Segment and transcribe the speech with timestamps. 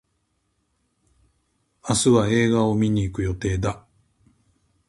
[1.87, 3.85] 明日は映画を観に行く予定だ。